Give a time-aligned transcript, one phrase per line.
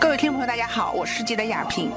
[0.00, 1.90] 各位听众朋友，大家好，我是记得雅萍。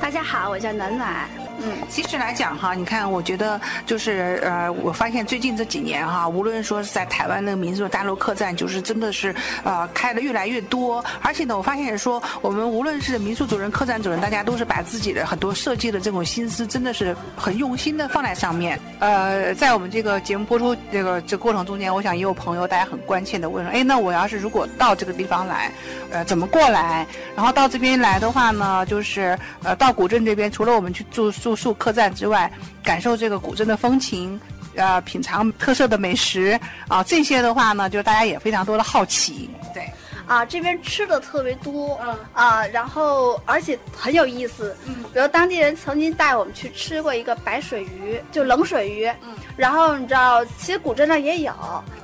[0.00, 1.47] 大家好，我叫暖暖。
[1.60, 9.34] 嗯，其实来讲哈，你看，我觉得就是呃，我发现最近这几年哈，无论说是在台湾那个民宿大陆客栈，就是真的是
[9.64, 11.04] 呃开的越来越多。
[11.20, 18.78] 而且呢，我发现说我们无论是民宿主人、客栈主人，大家都是把自己的很多设计的这种心思，真的是很用心的放在上面。
[19.00, 25.72] 呃，在我们这个节目播出这个这过程中间，我想也有朋友大家很关切的问说，哎，那我要是如果到这个地方来，
[26.12, 27.04] 呃，怎么过来？
[27.34, 31.47] 然后到这边来的话呢，就是呃到古镇这边，除了我们去住宿。
[31.48, 32.52] 住宿客栈之外，
[32.84, 34.38] 感受这个古镇的风情，
[34.76, 39.48] 呃，品尝特色的美食啊，这些的话呢，就是大家也非常多的好奇。
[39.72, 39.90] 对，
[40.26, 51.54] 啊，这边吃的特别多，嗯，啊，然后而且很有意思，嗯，比如当地人曾经带我们去吃过一个白水鱼，就冷水鱼，嗯，然后你知道，其实古镇上也有，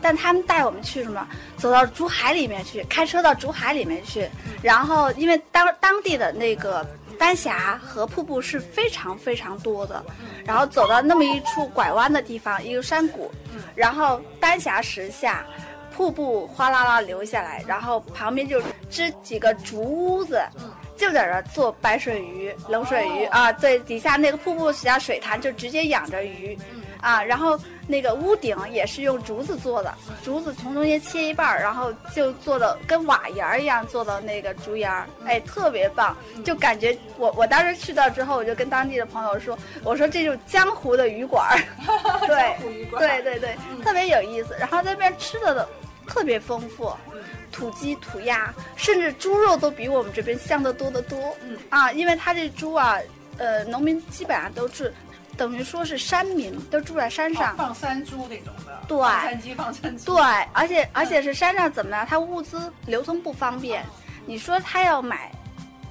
[0.01, 4.27] 但他们带我们去什么，走到竹海里面去，开车到竹海里面去，
[4.63, 6.87] 然后因为当当地的那个。
[7.25, 10.05] 丹霞和瀑布是非常非常多的，
[10.45, 13.31] 然后走到那么一处拐弯的地方，一个山谷，
[13.75, 15.43] 然后丹霞石下，
[15.97, 20.39] 瀑布哗啦啦流下来，然后旁边就支几个竹屋子，
[20.99, 26.59] 就在这做白水鱼、冷水鱼啊，对，底下那个瀑布底下水潭就直接养着鱼，
[27.01, 27.59] 啊，然后。
[27.87, 41.61] 那个屋顶也是用竹子做的，竹子从中间切一半儿，然后就做的跟瓦檐儿一样做的那个竹檐儿，哎，特别棒，就感觉我我当时去到之后，我就跟当地的朋友说，我说这就是江湖的鱼馆儿，
[42.27, 42.57] 对，
[42.99, 44.57] 对对对，特别有意思。
[44.59, 45.69] 然后那边吃的
[46.07, 46.91] 特别丰富，
[47.53, 51.37] 土鸡、土鸭，甚至猪肉都比我们这边香的多得多。
[51.69, 52.99] 啊，因为他这猪啊，
[53.37, 54.93] 呃，农民基本上都是。
[55.37, 62.07] 等于说是山民都住在山上，放山猪那种的，对，山鸡放山猪，对，而且而且是山上怎么呢？
[62.09, 63.85] 它物资流通不方便。
[64.27, 65.31] 你说他要买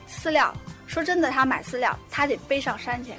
[0.09, 0.51] 饲料，
[0.87, 3.11] 说真的，他买饲料他得背上山去，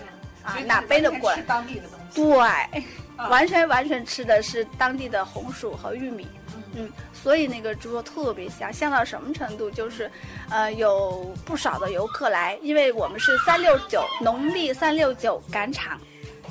[0.42, 1.40] 啊，哪背得过来？
[1.42, 2.84] 当地的东西，对，
[3.30, 6.26] 完全完全吃的是当地的红薯和玉米，
[6.74, 9.70] 嗯，所以那个猪肉特别香，香到什么程度？
[9.70, 10.10] 就是，
[10.50, 15.96] 呃，有不少的游客来，因为我们是三六九农历三六九赶场。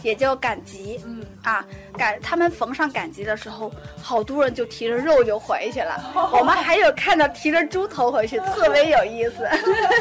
[0.02, 1.64] 也就赶集，嗯啊，
[1.98, 3.72] 赶他们逢上赶集的时候，
[4.02, 6.12] 好多人就提着肉就回去了。
[6.34, 9.48] 我们还有看到提着猪头回去， 特别有意思。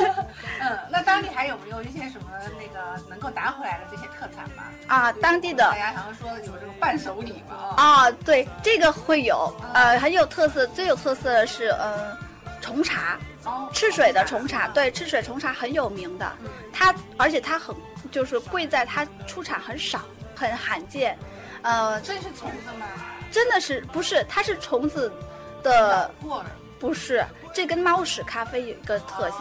[0.61, 4.65] 嗯，那当地还有没有一些什么那个能够拿回来的这些特产吗？
[4.87, 7.75] 啊，当地的大家常常说有这个伴手礼嘛。
[7.77, 10.67] 啊，对，这个会有，呃，很有特色。
[10.69, 12.17] 最有特色的是，嗯，
[12.61, 13.19] 虫茶，
[13.73, 16.33] 赤水的虫茶，对，赤水虫茶很有名的。
[16.73, 17.75] 它而且它很。
[18.11, 20.03] 就是贵在它出产很少，
[20.35, 21.17] 很罕见，
[21.63, 22.87] 呃，这是虫子吗？
[23.31, 24.23] 真的是不是？
[24.29, 25.11] 它是虫子
[25.63, 26.11] 的，
[26.79, 27.25] 不是。
[27.55, 29.39] 这跟猫屎咖啡有一个特性，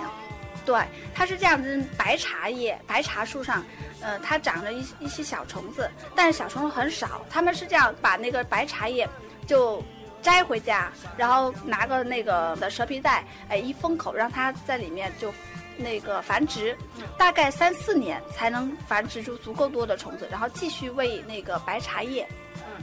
[0.63, 0.79] 对，
[1.13, 1.83] 它是这样子。
[1.97, 3.61] 白茶叶，白茶树上，
[3.99, 7.25] 呃，它长着一一些小虫子，但是小虫子很少。
[7.29, 9.09] 他们是这样，把那个白茶叶
[9.45, 9.83] 就
[10.21, 15.33] 摘回家，然后拿个那个的蛇皮袋，哎，一封口，让它在里面就。
[15.77, 16.77] 那个繁殖，
[17.17, 22.27] 大概三四年才能繁殖出足够多的虫子，然后继续喂那个白茶叶，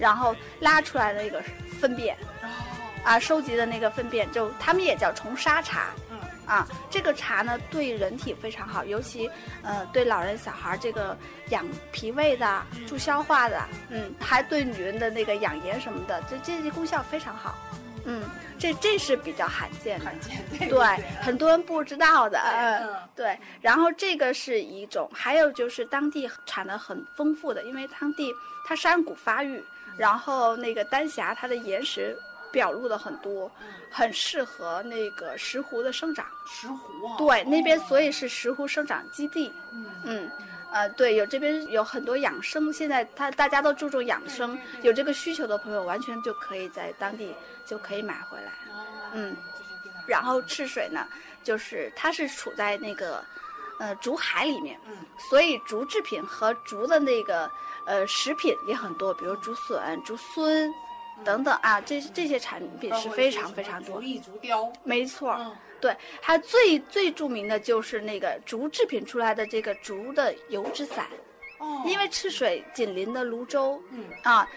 [0.00, 1.40] 然后拉出来的那个
[1.78, 2.16] 粪便，
[3.04, 5.90] 啊，收集的那个粪便就他们也叫虫沙茶，
[6.48, 9.30] 啊，这个茶呢对人体非常好，尤其
[9.62, 11.16] 呃对老人小孩这个
[11.50, 17.54] 养脾胃的、助消化的，嗯，还对女人的那个养颜什么的，这这些功效非常好。
[18.10, 18.22] 嗯，
[18.58, 20.10] 这这是比较罕见的，
[20.58, 23.38] 对，很多人不知道的，嗯，对。
[23.60, 28.32] 然后这个是一种，还有就是当地产的很丰富的，因为当地
[28.64, 29.62] 它山谷发育，
[29.98, 32.16] 然后那个丹霞它的岩石
[32.50, 33.50] 表露的很多，
[33.90, 36.26] 很适合那个石斛的生长。
[36.46, 39.52] 石斛啊，对，那边所以是石斛生长基地。
[39.72, 40.30] 嗯嗯，
[40.72, 47.34] 呃，对，有这边有很多养生，现在他大家都注重养生，有这个需求的朋友，完全就可以在当地。
[47.68, 48.50] 就可以买回来，
[49.12, 49.36] 嗯，
[50.06, 51.06] 然后赤水呢，
[51.44, 53.22] 就是它是处在那个，
[53.78, 54.96] 呃，竹海里面，嗯，
[55.28, 57.50] 所以竹制品和竹的那个
[57.84, 60.72] 呃食品也很多，比如竹笋、竹荪
[61.24, 63.96] 等等啊，这这些产品是非常非常多。
[63.96, 71.06] 竹艺、竹雕，没错，对，它最最著名的就是那个竹制品出来的这个竹的油纸伞，
[71.58, 74.04] 哦，因为赤水紧邻的泸州，嗯。
[74.22, 74.48] 啊。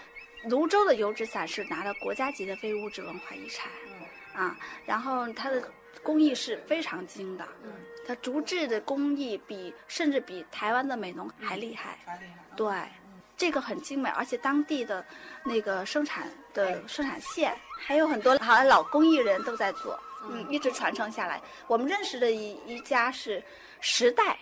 [0.48, 3.70] 泸州的油纸伞是拿了国家级的非物质文化遗产，
[4.34, 5.62] 啊，然后它的
[6.02, 7.46] 工艺是非常精的，
[8.04, 11.96] 它竹制的工艺比甚至比台湾的美浓还厉害，
[12.56, 12.66] 对，
[13.42, 15.04] 这个很精美，而且当地的
[15.42, 19.98] 那个生产的生产线还有很多好像老工艺人都在做，
[20.30, 21.42] 嗯，一直传承下来。
[21.66, 23.42] 我们认识的一一家是
[23.80, 24.38] 十代，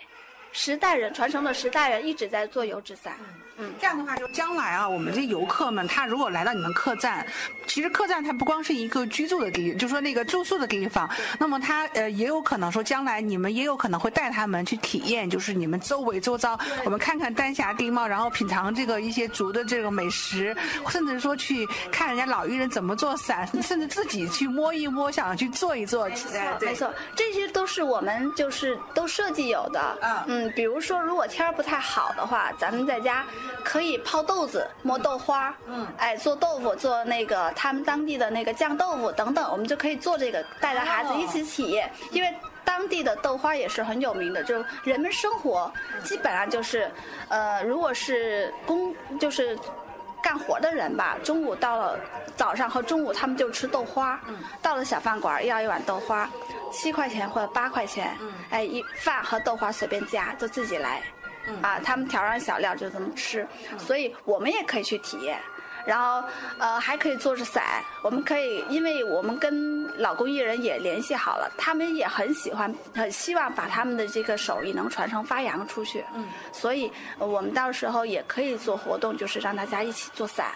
[0.53, 3.17] 十代人传承了十代人一直在做油纸伞。
[3.21, 3.41] 嗯，
[3.81, 7.27] 这样的话，就将来啊，我们这游客们，他如果来到你们客栈，
[7.67, 11.09] 其实客栈它不光是一个居住的地，就说那个住宿的地方，
[11.39, 20.57] 那么他呃也有可能说，将来你们也有可能会带他们去体验，就是你们周围周遭，我们看看丹霞地貌，然后品尝这个一些竹的这个美食，
[20.89, 26.09] 甚至说去看人家老艺人怎么做伞， 甚至自己去摸一摸，想去做一做。
[26.61, 29.99] 没错，这些都是我们就是都设计有的。
[30.03, 33.25] 嗯嗯，比如说如果天儿不太好的话，咱们在家。
[33.65, 41.91] 可以泡豆子、磨豆花，嗯，哎，做豆腐、做那个他们当地的那个酱豆腐等等，我们就可以做这个，带着孩子一起体验。
[42.11, 45.73] 因为当地的豆花也是很有名的，就人们生活
[46.05, 46.91] 基本上就是，
[47.29, 49.59] 呃，如果是工就是
[50.23, 51.99] 干活的人吧，中午到了
[52.37, 56.29] 早上和中午他们就吃豆花，嗯，到了小饭馆要一碗豆花，
[56.73, 61.03] 七块钱或者八块钱，嗯，哎，一饭和豆花随便加，就自己来。
[61.63, 63.47] 啊，他们调上小料就这么吃，
[63.79, 65.39] 所以我们也可以去体验。
[65.87, 66.23] 然后，
[66.59, 67.83] 呃，还可以做着伞。
[68.03, 76.05] 我们可以，因为我们跟老工艺人也联系好了，他们也很喜欢，很希望把他们的这个手艺能传承发扬出去。
[76.15, 80.49] 嗯，所以我们到时候也可以做活动，就是让大家一起做伞。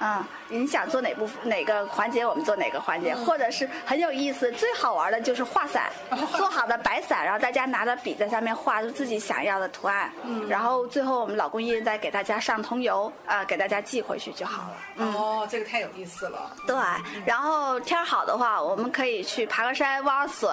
[0.00, 4.50] 嗯，你想做哪部哪个环节，我们做哪个环节，或者是很有意思。
[4.52, 5.90] 最好玩的就是画伞，
[6.36, 10.12] 做好的白伞，然后大家拿着笔在上面画出自己想要的图案。
[10.24, 15.04] 嗯，然后最后我们老工艺人再给大家上桐油，啊，给大家寄回去就好了。
[15.04, 16.50] 哦，这个太有意思了。
[16.66, 16.76] 对，
[17.24, 20.50] 然后天好的话，我们可以去爬个山、挖个笋，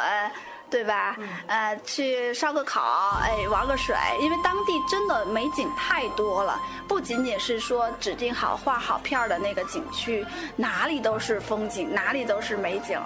[0.70, 1.16] 对吧？
[1.48, 3.96] 呃，去烧个烤，哎，玩个水。
[4.22, 10.26] 因为当地真的美景太多了，不仅仅是说指定好画好片的那个景区，
[10.56, 13.00] 哪里都是风景，哪里都是美景。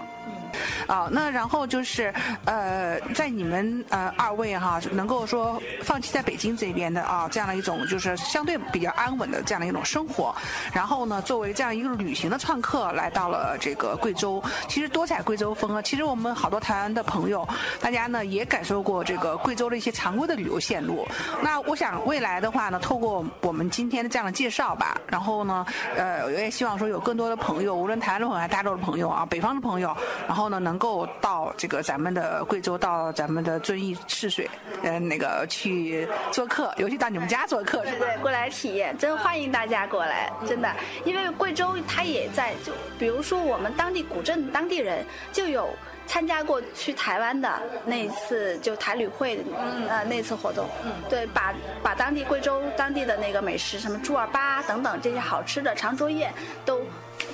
[0.88, 2.14] 啊，那然后就是，
[2.46, 10.36] 呃，在你们呃二位哈，能够说放弃在北京这边的啊，这样的一种就是相对比较安稳的这样的一种生活，
[10.74, 15.82] 然后呢，作为这样一个旅行的创客来到了这个贵州，其实多彩贵州风啊。
[15.82, 17.48] 其实我们好多台湾的朋友，
[17.80, 21.08] 大家呢也感受过这个贵州的一些常规的旅游线路。
[21.42, 25.66] 那我想未来的话呢，透过我们今天的这样的介绍吧，然后呢，
[25.96, 29.96] 呃，我也希望说有更多的朋友，无论台湾的朋友还是大陆的朋友啊，北方的朋友，
[30.28, 30.73] 然后呢能。
[30.74, 34.50] 能够到这个咱们的贵州，到咱们的遵义赤水，
[34.82, 40.76] 嗯，那个去做客，尤其到你们家做客，对对，过来体验，真欢迎大家过来，真的，
[41.06, 45.70] 因为贵州它也在，就比如说我们当地古镇当地人就有
[46.08, 49.40] 参加过去台湾的那一次就台旅会，
[49.88, 50.68] 呃，那次活动，
[51.08, 51.54] 对，把
[51.84, 56.34] 把当地贵州当地的那个美食，什么猪耳粑等等这些好吃的长桌宴
[56.66, 56.82] 都。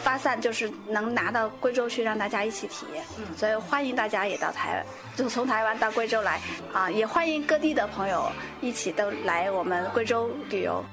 [0.03, 3.03] 发散就是能拿到贵州去，让大家一起体验。
[3.17, 4.85] 嗯，所以欢迎大家也到台湾，
[5.15, 6.39] 就从台湾到贵州来
[6.73, 6.89] 啊！
[6.89, 8.31] 也欢迎各地的朋友
[8.61, 10.83] 一起都来我们贵州旅游。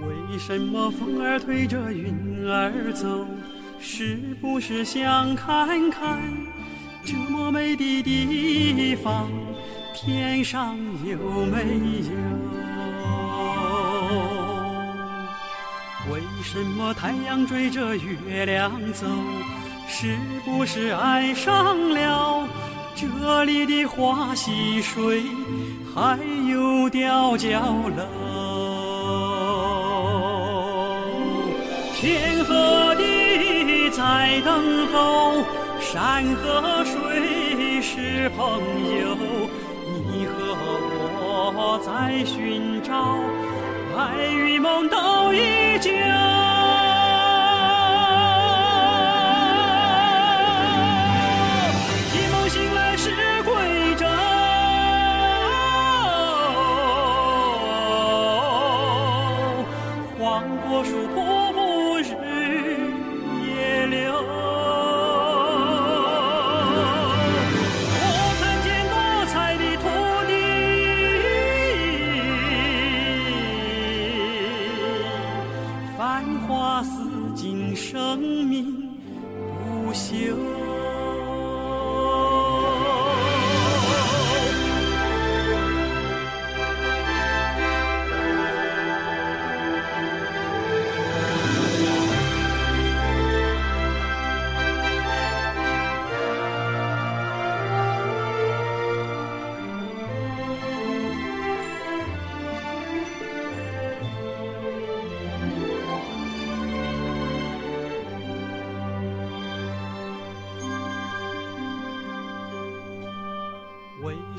[0.00, 3.26] 为什么风儿推着云儿走？
[3.78, 6.18] 是不是想看看
[7.04, 9.30] 这么美的地方，
[9.94, 11.16] 天上有
[11.46, 11.62] 没
[12.10, 12.55] 有？
[16.10, 19.06] 为什么太阳追着月亮走？
[19.88, 22.46] 是不是爱上了
[22.94, 25.22] 这里的花溪水，
[25.94, 27.48] 还有吊脚
[27.96, 28.06] 楼？
[31.94, 35.44] 天和地在等候，
[35.80, 38.60] 山和水是朋
[38.98, 39.16] 友，
[39.88, 40.34] 你和
[41.54, 43.18] 我在寻找。
[43.96, 45.90] 爱与梦都依旧，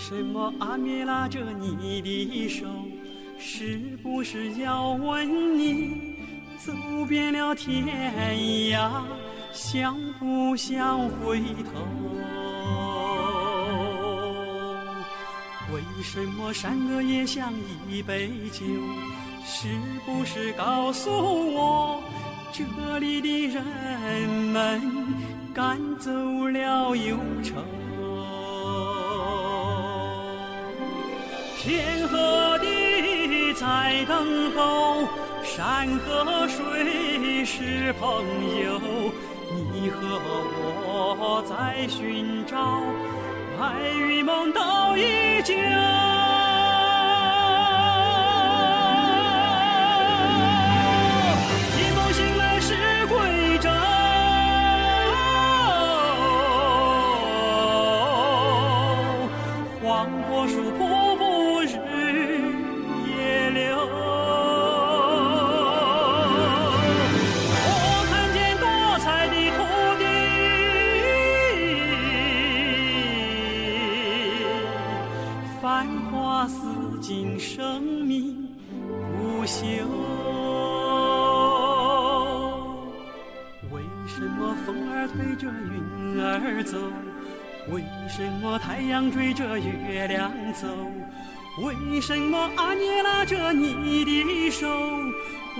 [0.09, 2.65] 什么阿妹拉着你的手？
[3.37, 6.15] 是不是要问你，
[6.57, 6.71] 走
[7.09, 7.85] 遍了天
[8.71, 9.01] 涯，
[9.51, 11.85] 想不想回头？
[15.73, 17.51] 为什么山歌也像
[17.89, 18.63] 一杯酒？
[19.43, 19.67] 是
[20.05, 22.01] 不是告诉我，
[22.53, 22.63] 这
[22.99, 24.81] 里的人们
[25.53, 26.09] 赶走
[26.47, 27.55] 了忧愁？
[31.67, 35.05] 天和地在等候，
[35.43, 38.23] 山和水是朋
[38.63, 38.79] 友，
[39.51, 39.97] 你和
[41.19, 42.81] 我在寻找，
[43.61, 44.61] 爱与梦都
[44.95, 45.53] 依旧。
[76.17, 76.57] 花似
[76.99, 78.49] 锦，生命
[78.89, 79.85] 不朽。
[83.71, 86.75] 为什么风儿推着云儿走？
[87.71, 90.67] 为什么太阳追着月亮走？
[91.63, 94.67] 为什么阿涅拉着你的手？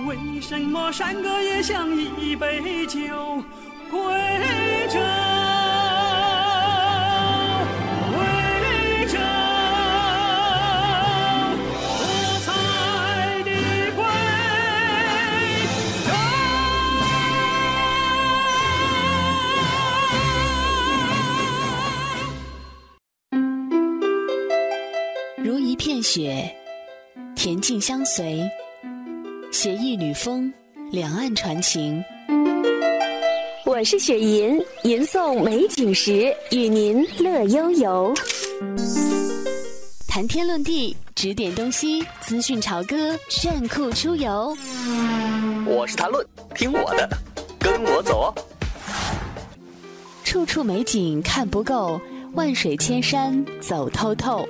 [0.08, 1.88] 为什么山歌也像
[2.20, 2.98] 一杯酒？
[3.90, 4.00] 归
[27.80, 28.48] 相随；
[29.52, 30.52] 携一缕风，
[30.90, 32.02] 两岸传情。
[33.64, 38.14] 我是雪吟，吟诵美景时，与您乐悠悠。
[40.06, 44.56] 谈天论地，指点东西，资讯潮歌，炫酷出游。
[45.66, 47.08] 我是谈论，听我的，
[47.58, 48.34] 跟我走哦。
[50.24, 52.00] 处处美景看不够，
[52.34, 54.48] 万水千山走透透。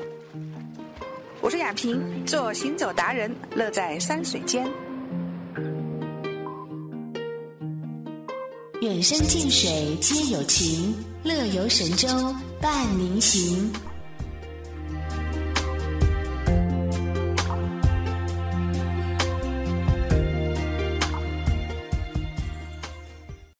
[1.41, 4.69] 我是雅萍，做行走达人，乐在山水间。
[8.81, 12.09] 远山近水皆有情，乐游神州
[12.61, 13.73] 伴您行。